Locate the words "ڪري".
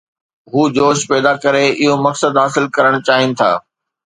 1.43-1.63